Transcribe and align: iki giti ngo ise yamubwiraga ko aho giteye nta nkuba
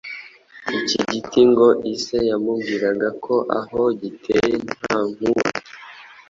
iki 0.79 0.97
giti 1.11 1.41
ngo 1.51 1.67
ise 1.93 2.17
yamubwiraga 2.29 3.07
ko 3.23 3.35
aho 3.59 3.81
giteye 3.99 4.53
nta 4.71 4.95
nkuba 5.09 5.43